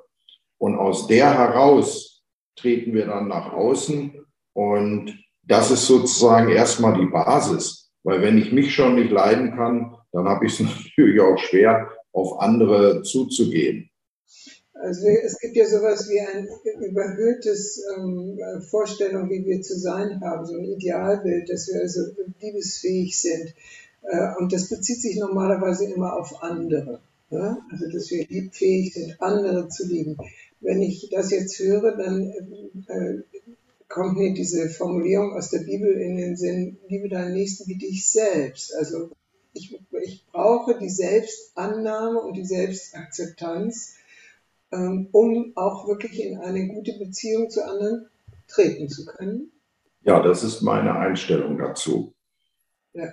Und 0.59 0.77
aus 0.77 1.07
der 1.07 1.33
heraus 1.33 2.25
treten 2.57 2.93
wir 2.93 3.07
dann 3.07 3.29
nach 3.29 3.53
außen. 3.53 4.27
Und 4.53 5.24
das 5.47 5.71
ist 5.71 5.87
sozusagen 5.87 6.51
erstmal 6.51 6.99
die 6.99 7.11
Basis. 7.11 7.91
Weil 8.03 8.23
wenn 8.23 8.39
ich 8.39 8.53
mich 8.53 8.75
schon 8.75 8.97
nicht 8.97 9.11
leiden 9.11 9.57
kann, 9.57 9.97
dann 10.13 10.27
habe 10.27 10.47
ich 10.47 10.61
es 10.61 10.61
natürlich 10.87 11.21
auch 11.21 11.39
schwer, 11.39 11.89
auf 12.13 12.41
andere 12.41 13.03
zuzugehen. 13.03 13.91
Also 14.75 15.07
es 15.09 15.39
gibt 15.39 15.57
ja 15.57 15.67
sowas 15.67 16.11
wie 16.11 16.21
ein 16.21 16.47
überhöhtes 16.87 17.83
ähm, 17.97 18.39
Vorstellung, 18.69 19.31
wie 19.31 19.45
wir 19.47 19.63
zu 19.63 19.79
sein 19.79 20.21
haben, 20.21 20.45
so 20.45 20.55
ein 20.57 20.65
Idealbild, 20.65 21.49
dass 21.49 21.69
wir 21.69 21.81
also 21.81 22.03
liebesfähig 22.41 23.19
sind. 23.19 23.55
Äh, 24.03 24.35
und 24.39 24.53
das 24.53 24.69
bezieht 24.69 25.01
sich 25.01 25.17
normalerweise 25.17 25.87
immer 25.87 26.15
auf 26.15 26.43
andere. 26.43 27.01
Ja? 27.31 27.59
Also 27.71 27.91
dass 27.91 28.11
wir 28.11 28.27
liebfähig 28.29 28.93
sind, 28.93 29.17
andere 29.21 29.69
zu 29.69 29.87
lieben 29.87 30.19
wenn 30.65 30.83
ich 30.83 31.11
das 31.11 31.31
jetzt 31.31 31.59
höre, 31.59 31.97
dann 31.97 32.33
äh, 32.89 33.34
kommt 33.95 34.19
mir 34.19 34.35
diese 34.35 34.69
Formulierung 34.71 35.35
aus 35.35 35.51
der 35.51 35.61
Bibel 35.61 35.93
in 35.93 36.17
den 36.17 36.37
Sinn, 36.37 36.79
liebe 36.89 37.09
deinen 37.09 37.33
Nächsten 37.33 37.69
wie 37.69 37.79
dich 37.79 38.11
selbst. 38.11 38.75
Also 38.75 39.13
ich, 39.53 39.79
ich 40.03 40.27
brauche 40.33 40.77
die 40.81 40.89
Selbstannahme 40.89 42.21
und 42.21 42.35
die 42.35 42.45
Selbstakzeptanz, 42.45 43.95
ähm, 44.73 45.09
um 45.13 45.53
auch 45.55 45.87
wirklich 45.87 46.21
in 46.21 46.39
eine 46.39 46.67
gute 46.67 46.99
Beziehung 46.99 47.51
zu 47.51 47.65
anderen 47.65 48.09
treten 48.49 48.89
zu 48.89 49.07
können. 49.07 49.53
Ja, 50.03 50.21
das 50.21 50.43
ist 50.43 50.61
meine 50.61 50.97
Einstellung 50.97 51.57
dazu. 51.57 52.13
Ja. 52.95 53.05
ja. 53.05 53.13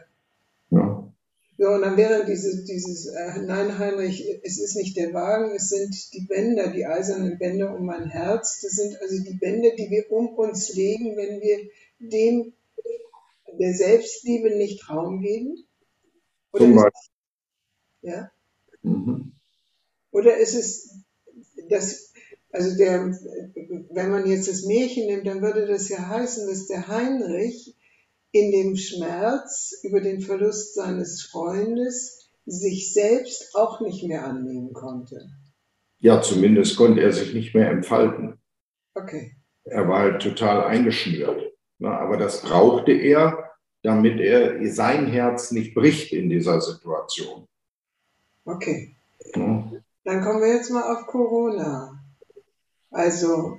So, 1.62 1.70
und 1.70 1.84
dann 1.84 1.96
wäre 1.96 2.26
dieses, 2.26 2.64
dieses 2.64 3.06
äh, 3.06 3.40
Nein, 3.44 3.78
Heinrich, 3.78 4.28
es 4.42 4.60
ist 4.60 4.76
nicht 4.76 4.98
der 4.98 5.14
Wagen, 5.14 5.52
es 5.56 5.70
sind 5.70 5.96
die 6.12 6.26
Bänder, 6.26 6.72
die 6.72 6.88
eisernen 6.88 7.38
Bänder 7.38 7.76
um 7.76 7.86
mein 7.86 8.10
Herz. 8.10 8.62
Das 8.62 8.72
sind 8.72 9.00
also 9.00 9.24
die 9.24 9.36
Bänder, 9.36 9.70
die 9.78 9.92
wir 9.92 10.12
um 10.12 10.30
uns 10.30 10.74
legen, 10.74 11.16
wenn 11.18 11.40
wir 11.40 11.70
dem 12.00 12.54
der 13.60 13.76
Selbstliebe 13.76 14.58
nicht 14.58 14.90
Raum 14.90 15.22
geben. 15.22 15.64
Oder 16.52 16.64
Zum 16.64 16.76
Beispiel. 16.78 17.12
ja? 18.02 18.32
Mhm. 18.82 19.34
Oder 20.10 20.38
ist 20.38 20.56
es 20.56 20.96
das, 21.70 22.12
also 22.50 22.76
der, 22.76 23.16
wenn 23.92 24.10
man 24.10 24.26
jetzt 24.26 24.48
das 24.48 24.64
Märchen 24.64 25.06
nimmt, 25.06 25.28
dann 25.28 25.44
würde 25.44 25.68
das 25.68 25.90
ja 25.90 26.08
heißen, 26.08 26.48
dass 26.48 26.66
der 26.66 26.88
Heinrich 26.88 27.76
in 28.32 28.52
dem 28.52 28.76
Schmerz 28.76 29.80
über 29.84 30.02
den 30.02 30.22
Verlust 30.22 30.76
seines 30.76 31.24
Freundes 31.24 32.30
sich 32.46 32.94
selbst 32.94 33.56
auch 33.56 33.82
nicht 33.82 34.04
mehr 34.04 34.26
annehmen 34.26 34.74
konnte. 34.74 35.30
Ja, 36.00 36.22
zumindest 36.22 36.78
konnte 36.78 37.02
er 37.02 37.14
sich 37.14 37.34
nicht 37.34 37.54
mehr 37.54 37.70
entfalten. 37.70 38.40
Okay. 38.96 39.36
Er 39.64 39.88
war 39.88 40.00
halt 40.00 40.22
total 40.22 40.64
eingeschnürt. 40.64 41.54
Aber 41.80 42.18
das 42.18 42.42
brauchte 42.42 42.92
er, 42.92 43.52
damit 43.84 44.20
er 44.20 44.66
sein 44.72 45.08
Herz 45.08 45.52
nicht 45.52 45.74
bricht 45.74 46.14
in 46.14 46.30
dieser 46.30 46.62
Situation. 46.62 47.48
Okay. 48.46 48.96
Ja. 49.36 49.72
Dann 50.04 50.22
kommen 50.22 50.42
wir 50.42 50.54
jetzt 50.54 50.72
mal 50.72 50.96
auf 50.96 51.06
Corona. 51.08 52.04
Also 52.90 53.58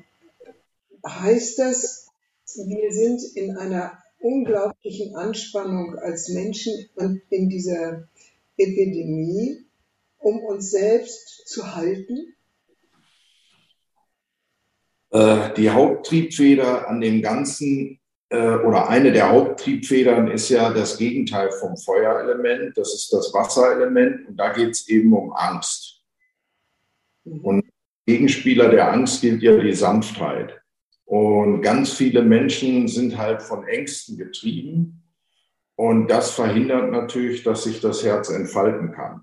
heißt 1.06 1.58
das, 1.58 2.08
wir 2.56 2.92
sind 2.92 3.22
in 3.36 3.56
einer 3.56 4.01
unglaublichen 4.22 5.16
Anspannung 5.16 5.96
als 5.96 6.28
Menschen 6.28 6.72
in 7.30 7.48
dieser 7.48 8.08
Epidemie, 8.56 9.64
um 10.18 10.38
uns 10.40 10.70
selbst 10.70 11.48
zu 11.48 11.74
halten? 11.74 12.34
Äh, 15.10 15.52
die 15.54 15.70
Haupttriebfeder 15.70 16.88
an 16.88 17.00
dem 17.00 17.20
Ganzen 17.20 18.00
äh, 18.30 18.56
oder 18.56 18.88
eine 18.88 19.12
der 19.12 19.30
Haupttriebfedern 19.30 20.30
ist 20.30 20.48
ja 20.48 20.72
das 20.72 20.96
Gegenteil 20.96 21.50
vom 21.50 21.76
Feuerelement, 21.76 22.76
das 22.78 22.94
ist 22.94 23.12
das 23.12 23.34
Wasserelement 23.34 24.26
und 24.28 24.36
da 24.36 24.52
geht 24.52 24.70
es 24.70 24.88
eben 24.88 25.12
um 25.12 25.32
Angst. 25.32 26.02
Mhm. 27.24 27.40
Und 27.40 27.64
Gegenspieler 28.06 28.70
der 28.70 28.90
Angst 28.90 29.20
gilt 29.20 29.42
ja 29.42 29.56
die 29.56 29.74
Sanftheit. 29.74 30.61
Und 31.12 31.60
ganz 31.60 31.92
viele 31.92 32.22
Menschen 32.22 32.88
sind 32.88 33.18
halt 33.18 33.42
von 33.42 33.66
Ängsten 33.66 34.16
getrieben. 34.16 35.02
Und 35.76 36.10
das 36.10 36.30
verhindert 36.30 36.90
natürlich, 36.90 37.42
dass 37.42 37.64
sich 37.64 37.82
das 37.82 38.02
Herz 38.02 38.30
entfalten 38.30 38.92
kann 38.92 39.20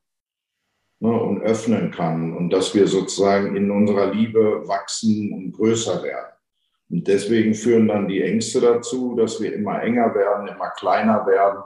ne, 1.00 1.12
und 1.12 1.42
öffnen 1.42 1.90
kann 1.90 2.38
und 2.38 2.52
dass 2.52 2.76
wir 2.76 2.86
sozusagen 2.86 3.56
in 3.56 3.72
unserer 3.72 4.14
Liebe 4.14 4.68
wachsen 4.68 5.34
und 5.34 5.52
größer 5.54 6.04
werden. 6.04 6.32
Und 6.92 7.08
deswegen 7.08 7.56
führen 7.56 7.88
dann 7.88 8.08
die 8.08 8.22
Ängste 8.22 8.62
dazu, 8.62 9.16
dass 9.16 9.42
wir 9.42 9.52
immer 9.52 9.82
enger 9.82 10.14
werden, 10.14 10.48
immer 10.48 10.70
kleiner 10.78 11.26
werden 11.26 11.64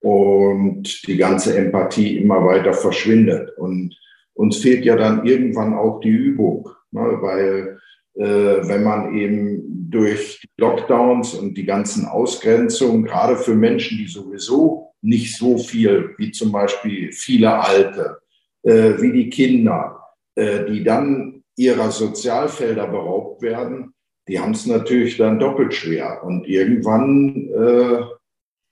und 0.00 1.06
die 1.06 1.16
ganze 1.16 1.56
Empathie 1.56 2.18
immer 2.18 2.44
weiter 2.44 2.74
verschwindet. 2.74 3.56
Und 3.56 3.98
uns 4.34 4.58
fehlt 4.58 4.84
ja 4.84 4.96
dann 4.96 5.24
irgendwann 5.24 5.72
auch 5.72 6.00
die 6.00 6.10
Übung, 6.10 6.68
ne, 6.90 7.16
weil 7.22 7.80
wenn 8.18 8.82
man 8.82 9.14
eben 9.14 9.90
durch 9.90 10.42
Lockdowns 10.56 11.34
und 11.34 11.54
die 11.54 11.66
ganzen 11.66 12.06
Ausgrenzungen, 12.06 13.04
gerade 13.04 13.36
für 13.36 13.54
Menschen, 13.54 13.98
die 13.98 14.06
sowieso 14.06 14.94
nicht 15.02 15.36
so 15.36 15.58
viel, 15.58 16.14
wie 16.18 16.32
zum 16.32 16.52
Beispiel 16.52 17.12
viele 17.12 17.52
Alte, 17.58 18.18
äh, 18.62 19.00
wie 19.00 19.12
die 19.12 19.30
Kinder, 19.30 20.00
äh, 20.34 20.64
die 20.64 20.82
dann 20.82 21.44
ihrer 21.56 21.90
Sozialfelder 21.90 22.88
beraubt 22.88 23.42
werden, 23.42 23.94
die 24.28 24.40
haben 24.40 24.52
es 24.52 24.66
natürlich 24.66 25.16
dann 25.16 25.38
doppelt 25.38 25.72
schwer. 25.72 26.22
Und 26.24 26.46
irgendwann, 26.48 27.48
äh, 27.54 28.02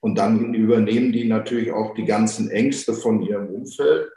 und 0.00 0.18
dann 0.18 0.52
übernehmen 0.52 1.12
die 1.12 1.24
natürlich 1.24 1.72
auch 1.72 1.94
die 1.94 2.04
ganzen 2.04 2.50
Ängste 2.50 2.92
von 2.92 3.22
ihrem 3.22 3.46
Umfeld. 3.46 4.10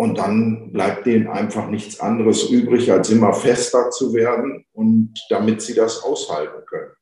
Und 0.00 0.16
dann 0.16 0.72
bleibt 0.72 1.04
denen 1.04 1.28
einfach 1.28 1.68
nichts 1.68 2.00
anderes 2.00 2.48
übrig, 2.48 2.90
als 2.90 3.10
immer 3.10 3.34
fester 3.34 3.90
zu 3.90 4.14
werden 4.14 4.64
und 4.72 5.12
damit 5.28 5.60
sie 5.60 5.74
das 5.74 6.02
aushalten 6.02 6.64
können. 6.64 6.92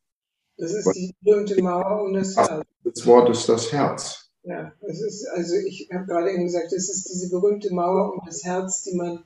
Das 0.57 0.75
ist 0.75 0.90
die 0.97 1.14
berühmte 1.21 1.62
Mauer 1.62 2.02
um 2.02 2.12
das 2.12 2.37
Herz. 2.37 2.67
Das 2.83 3.07
Wort 3.07 3.31
ist 3.31 3.49
das 3.49 3.71
Herz. 3.71 4.31
Ja, 4.43 4.73
es 4.81 5.00
ist, 5.00 5.28
also 5.28 5.55
ich 5.55 5.88
habe 5.95 6.07
gerade 6.07 6.33
eben 6.33 6.47
gesagt, 6.47 6.73
es 6.73 6.88
ist 6.88 7.09
diese 7.09 7.31
berühmte 7.31 7.73
Mauer 7.73 8.14
um 8.14 8.23
das 8.26 8.43
Herz, 8.43 8.83
die 8.83 8.97
man 8.97 9.23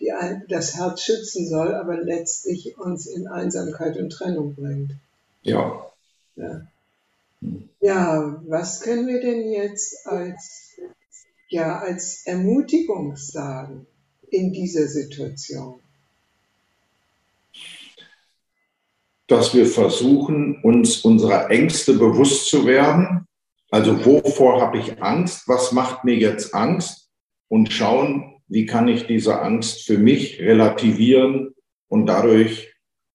die 0.00 0.10
ein, 0.10 0.42
das 0.48 0.74
Herz 0.74 1.02
schützen 1.02 1.48
soll, 1.48 1.76
aber 1.76 1.98
letztlich 1.98 2.76
uns 2.76 3.06
in 3.06 3.28
Einsamkeit 3.28 3.98
und 3.98 4.10
Trennung 4.10 4.56
bringt. 4.56 4.96
Ja. 5.42 5.92
Ja, 6.34 6.62
ja 7.78 8.42
was 8.48 8.80
können 8.80 9.06
wir 9.06 9.20
denn 9.20 9.48
jetzt 9.52 10.08
als, 10.08 10.71
ja, 11.52 11.78
als 11.78 12.26
Ermutigung 12.26 13.16
sagen 13.16 13.86
in 14.30 14.52
dieser 14.52 14.86
Situation? 14.86 15.80
Dass 19.26 19.54
wir 19.54 19.66
versuchen, 19.66 20.62
uns 20.62 20.98
unserer 21.04 21.50
Ängste 21.50 21.94
bewusst 21.94 22.48
zu 22.48 22.66
werden. 22.66 23.26
Also 23.70 24.04
wovor 24.04 24.60
habe 24.60 24.78
ich 24.78 25.02
Angst? 25.02 25.48
Was 25.48 25.72
macht 25.72 26.04
mir 26.04 26.16
jetzt 26.16 26.54
Angst? 26.54 27.10
Und 27.48 27.72
schauen, 27.72 28.40
wie 28.48 28.66
kann 28.66 28.88
ich 28.88 29.06
diese 29.06 29.40
Angst 29.40 29.84
für 29.84 29.98
mich 29.98 30.40
relativieren 30.40 31.54
und 31.88 32.06
dadurch 32.06 32.74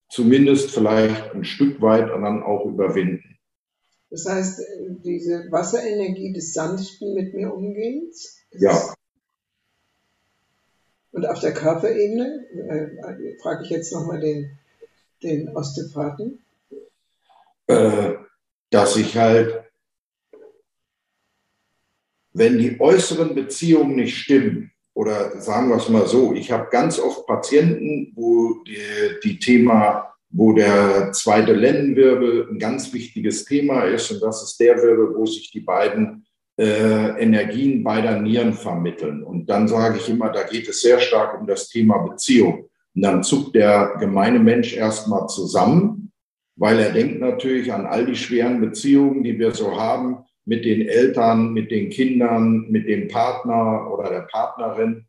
zumindest 0.10 0.72
vielleicht 0.72 1.34
ein 1.34 1.44
Stück 1.44 1.82
weit 1.82 2.10
dann 2.10 2.44
auch 2.44 2.66
überwinden. 2.66 3.37
Das 4.10 4.26
heißt, 4.26 4.62
diese 5.04 5.52
Wasserenergie 5.52 6.32
des 6.34 6.54
sanften 6.54 7.14
mit 7.14 7.34
mir 7.34 7.54
Umgehens? 7.54 8.38
Ja. 8.52 8.94
Und 11.12 11.26
auf 11.26 11.40
der 11.40 11.54
Körperebene, 11.54 12.46
äh, 12.54 13.38
frage 13.42 13.64
ich 13.64 13.70
jetzt 13.70 13.92
nochmal 13.92 14.20
den, 14.20 14.58
den 15.24 15.50
Osteopathen. 15.50 16.40
Äh, 17.68 18.14
dass 18.70 18.96
ich 18.96 19.18
halt, 19.18 19.64
wenn 22.34 22.58
die 22.58 22.80
äußeren 22.80 23.36
Beziehungen 23.36 23.96
nicht 23.96 24.18
stimmen, 24.18 24.72
oder 24.94 25.40
sagen 25.42 25.70
wir 25.70 25.78
es 25.78 25.90
mal 25.90 26.08
so, 26.08 26.34
ich 26.34 26.52
habe 26.52 26.70
ganz 26.72 27.00
oft 27.00 27.28
Patienten, 27.28 28.14
wo 28.16 28.64
die, 28.64 28.80
die 29.24 29.38
Thema, 29.38 30.17
wo 30.30 30.54
der 30.54 31.12
zweite 31.14 31.54
Lendenwirbel 31.54 32.48
ein 32.52 32.60
ganz 32.60 32.94
wichtiges 32.94 33.46
Thema 33.46 33.84
ist 33.84 34.12
und 34.12 34.22
das 34.22 34.44
ist 34.44 34.60
der 34.60 34.76
Wirbel, 34.78 35.16
wo 35.16 35.26
sich 35.26 35.52
die 35.52 35.62
beiden 35.62 36.26
äh, 36.60 37.22
Energien 37.22 37.84
beider 37.84 38.20
Nieren 38.20 38.54
vermitteln. 38.54 39.24
Und 39.24 39.48
dann 39.50 39.68
sage 39.68 39.98
ich 39.98 40.10
immer, 40.10 40.30
da 40.30 40.44
geht 40.44 40.68
es 40.68 40.82
sehr 40.82 41.00
stark 41.00 41.40
um 41.40 41.48
das 41.48 41.70
Thema 41.70 42.00
Beziehung. 42.00 42.70
Und 42.96 43.02
dann 43.02 43.24
zuckt 43.24 43.56
der 43.56 43.96
gemeine 44.00 44.40
Mensch 44.40 44.76
erstmal 44.76 45.28
zusammen, 45.28 46.12
weil 46.56 46.80
er 46.80 46.92
denkt 46.92 47.20
natürlich 47.20 47.72
an 47.72 47.86
all 47.86 48.06
die 48.06 48.16
schweren 48.16 48.60
Beziehungen, 48.60 49.24
die 49.24 49.38
wir 49.38 49.54
so 49.54 49.80
haben 49.80 50.26
mit 50.46 50.66
den 50.66 50.88
Eltern, 50.88 51.54
mit 51.54 51.70
den 51.70 51.90
Kindern, 51.90 52.66
mit 52.70 52.88
dem 52.88 53.08
Partner 53.08 53.92
oder 53.92 54.10
der 54.10 54.22
Partnerin. 54.22 55.06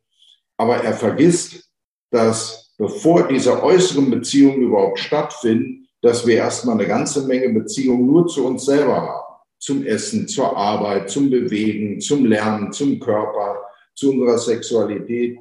Aber 0.59 0.83
er 0.85 0.93
vergisst, 0.93 1.71
dass 2.11 2.68
bevor 2.79 3.29
diese 3.29 3.63
äußeren 3.63 4.11
Beziehungen 4.11 4.63
überhaupt 4.63 5.01
stattfinden, 5.01 5.89
dass 6.01 6.27
wir 6.27 6.37
erstmal 6.37 6.77
eine 6.77 6.87
ganze 6.87 7.27
Menge 7.27 7.51
Beziehungen 7.51 8.07
nur 8.07 8.29
zu 8.29 8.47
uns 8.47 8.65
selber 8.65 8.97
haben. 8.97 9.25
Zum 9.59 9.85
Essen, 9.85 10.29
zur 10.29 10.57
Arbeit, 10.57 11.11
zum 11.11 11.29
Bewegen, 11.29 12.01
zum 12.01 12.25
Lernen, 12.25 12.73
zum 12.73 13.01
Körper, 13.01 13.61
zu 13.95 14.13
unserer 14.13 14.39
Sexualität. 14.39 15.39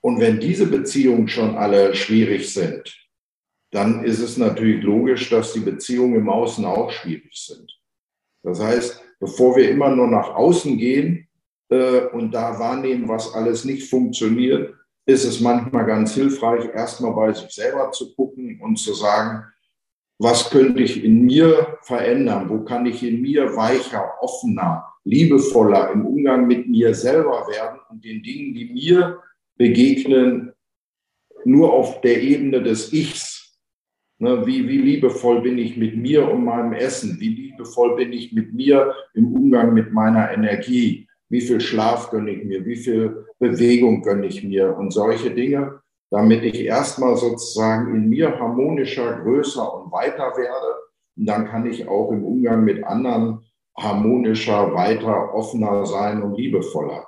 Und 0.00 0.20
wenn 0.20 0.38
diese 0.38 0.66
Beziehungen 0.66 1.26
schon 1.26 1.56
alle 1.56 1.94
schwierig 1.96 2.52
sind, 2.54 2.96
dann 3.72 4.04
ist 4.04 4.20
es 4.20 4.36
natürlich 4.36 4.84
logisch, 4.84 5.30
dass 5.30 5.52
die 5.52 5.60
Beziehungen 5.60 6.14
im 6.14 6.28
Außen 6.28 6.64
auch 6.64 6.90
schwierig 6.90 7.32
sind. 7.34 7.72
Das 8.44 8.60
heißt, 8.60 9.02
bevor 9.18 9.56
wir 9.56 9.68
immer 9.68 9.90
nur 9.90 10.06
nach 10.06 10.34
außen 10.34 10.76
gehen 10.76 11.28
äh, 11.70 12.02
und 12.12 12.32
da 12.32 12.58
wahrnehmen, 12.58 13.08
was 13.08 13.34
alles 13.34 13.64
nicht 13.64 13.88
funktioniert, 13.88 14.74
ist 15.06 15.24
es 15.24 15.40
manchmal 15.40 15.86
ganz 15.86 16.14
hilfreich, 16.14 16.66
erstmal 16.72 17.12
bei 17.12 17.32
sich 17.32 17.50
selber 17.50 17.90
zu 17.92 18.14
gucken 18.14 18.60
und 18.60 18.76
zu 18.76 18.94
sagen, 18.94 19.44
was 20.18 20.50
könnte 20.50 20.82
ich 20.82 21.02
in 21.02 21.22
mir 21.22 21.78
verändern? 21.82 22.48
Wo 22.48 22.60
kann 22.64 22.86
ich 22.86 23.02
in 23.02 23.20
mir 23.20 23.56
weicher, 23.56 24.12
offener, 24.20 24.86
liebevoller 25.04 25.90
im 25.90 26.06
Umgang 26.06 26.46
mit 26.46 26.68
mir 26.68 26.94
selber 26.94 27.46
werden 27.48 27.80
und 27.90 28.04
den 28.04 28.22
Dingen, 28.22 28.54
die 28.54 28.72
mir 28.72 29.20
begegnen, 29.56 30.52
nur 31.44 31.72
auf 31.72 32.00
der 32.02 32.22
Ebene 32.22 32.62
des 32.62 32.92
Ichs 32.92 33.42
Ne, 34.22 34.46
wie, 34.46 34.68
wie 34.68 34.78
liebevoll 34.78 35.40
bin 35.40 35.58
ich 35.58 35.76
mit 35.76 35.96
mir 35.96 36.30
und 36.30 36.44
meinem 36.44 36.74
Essen? 36.74 37.18
Wie 37.18 37.30
liebevoll 37.30 37.96
bin 37.96 38.12
ich 38.12 38.32
mit 38.32 38.54
mir 38.54 38.94
im 39.14 39.34
Umgang 39.34 39.74
mit 39.74 39.92
meiner 39.92 40.30
Energie? 40.30 41.08
Wie 41.32 41.40
viel 41.40 41.62
Schlaf 41.62 42.10
gönne 42.10 42.30
ich 42.30 42.44
mir? 42.44 42.66
Wie 42.66 42.76
viel 42.76 43.26
Bewegung 43.38 44.02
gönne 44.02 44.26
ich 44.26 44.44
mir? 44.44 44.76
Und 44.76 44.92
solche 44.92 45.30
Dinge, 45.30 45.80
damit 46.10 46.42
ich 46.42 46.60
erstmal 46.60 47.16
sozusagen 47.16 47.94
in 47.94 48.10
mir 48.10 48.38
harmonischer, 48.38 49.22
größer 49.22 49.82
und 49.82 49.90
weiter 49.90 50.36
werde. 50.36 50.74
Und 51.16 51.24
dann 51.24 51.46
kann 51.46 51.64
ich 51.64 51.88
auch 51.88 52.12
im 52.12 52.22
Umgang 52.22 52.64
mit 52.64 52.84
anderen 52.84 53.46
harmonischer, 53.74 54.74
weiter, 54.74 55.32
offener 55.32 55.86
sein 55.86 56.22
und 56.22 56.34
liebevoller. 56.34 57.06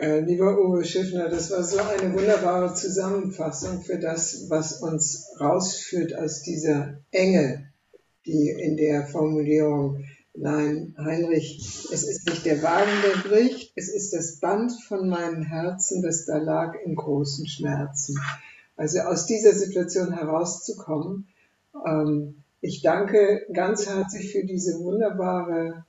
Äh, 0.00 0.20
lieber 0.20 0.58
Uwe 0.58 0.84
Schiffner, 0.84 1.30
das 1.30 1.50
war 1.50 1.62
so 1.62 1.78
eine 1.78 2.12
wunderbare 2.12 2.74
Zusammenfassung 2.74 3.80
für 3.80 3.98
das, 3.98 4.50
was 4.50 4.82
uns 4.82 5.34
rausführt 5.40 6.14
aus 6.14 6.42
dieser 6.42 6.98
Enge, 7.10 7.72
die 8.26 8.50
in 8.50 8.76
der 8.76 9.06
Formulierung, 9.06 10.04
nein, 10.38 10.94
Heinrich, 10.98 11.88
es 11.92 12.02
ist 12.02 12.28
nicht 12.28 12.44
der 12.44 12.62
Wagen, 12.62 12.90
der 13.04 13.28
bricht, 13.28 13.72
es 13.76 13.92
ist 13.92 14.12
das 14.12 14.38
Band 14.40 14.72
von 14.88 15.08
meinem 15.08 15.42
Herzen, 15.42 16.02
das 16.02 16.26
da 16.26 16.38
lag 16.38 16.74
in 16.84 16.94
großen 16.94 17.46
Schmerzen. 17.46 18.18
Also 18.76 19.00
aus 19.00 19.26
dieser 19.26 19.52
Situation 19.52 20.12
herauszukommen. 20.12 21.28
Ähm, 21.86 22.42
ich 22.60 22.82
danke 22.82 23.46
ganz 23.52 23.86
herzlich 23.86 24.32
für 24.32 24.44
diese 24.44 24.78
wunderbare 24.80 25.84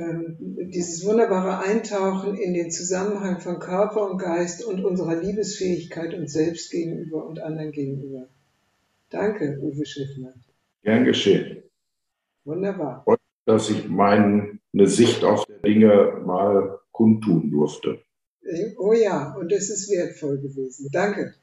ähm, 0.00 0.36
dieses 0.70 1.04
wunderbare 1.04 1.58
Eintauchen 1.58 2.34
in 2.34 2.54
den 2.54 2.70
Zusammenhang 2.70 3.40
von 3.40 3.58
Körper 3.58 4.10
und 4.10 4.18
Geist 4.18 4.64
und 4.64 4.84
unserer 4.84 5.16
Liebesfähigkeit 5.16 6.14
uns 6.14 6.32
selbst 6.32 6.70
gegenüber 6.70 7.26
und 7.26 7.40
anderen 7.40 7.72
gegenüber. 7.72 8.28
Danke, 9.10 9.58
Uwe 9.60 9.84
Schiffner. 9.84 10.32
Gern 10.82 11.04
geschehen. 11.04 11.62
Wunderbar. 12.44 13.04
Dass 13.50 13.68
ich 13.68 13.88
meine 13.88 14.58
Sicht 14.74 15.24
auf 15.24 15.44
die 15.44 15.60
Dinge 15.68 16.22
mal 16.24 16.78
kundtun 16.92 17.50
durfte. 17.50 18.00
Oh 18.78 18.92
ja, 18.92 19.34
und 19.34 19.50
es 19.50 19.70
ist 19.70 19.90
wertvoll 19.90 20.38
gewesen. 20.38 20.88
Danke. 20.92 21.34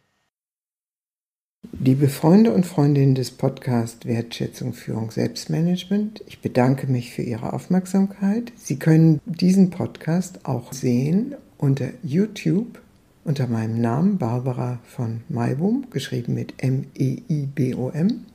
Liebe 1.80 2.08
Freunde 2.08 2.54
und 2.54 2.65
Freundinnen 2.65 3.13
des 3.13 3.32
Podcasts 3.32 4.06
Wertschätzung, 4.06 4.72
Führung, 4.72 5.12
Selbstmanagement, 5.12 6.24
ich 6.28 6.39
bedanke 6.39 6.88
mich 6.88 7.13
für 7.13 7.24
Ihre 7.24 7.52
Aufmerksamkeit. 7.52 8.54
Sie 8.56 8.80
können 8.80 9.20
diesen 9.26 9.70
Podcast 9.70 10.46
auch 10.46 10.72
sehen 10.72 11.36
unter 11.58 11.89
YouTube 12.04 12.80
unter 13.26 13.48
meinem 13.48 13.82
Namen 13.82 14.17
Barbara 14.17 14.80
von 14.86 15.20
Maibum, 15.28 15.88
geschrieben 15.91 16.34
mit 16.34 16.54
M-E-I-B-O-M. 16.60 18.26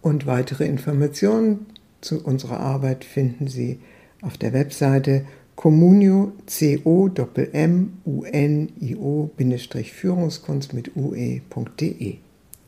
Und 0.00 0.26
weitere 0.26 0.66
Informationen 0.66 1.66
zu 2.00 2.24
unserer 2.24 2.60
Arbeit 2.60 3.04
finden 3.04 3.48
Sie 3.48 3.80
auf 4.22 4.36
der 4.36 4.52
Webseite 4.52 5.24
communio 5.56 6.32
c 6.46 6.80
o 6.84 7.10
m 7.52 7.98
u 8.04 8.22
n 8.24 8.68
i 8.80 8.96
o 8.96 9.30
Führungskunst 9.36 10.72
mit 10.72 10.96
ue.de. 10.96 12.18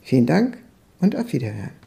Vielen 0.03 0.27
Dank 0.27 0.59
und 1.01 1.17
auf 1.17 1.33
Wiederhören. 1.33 1.80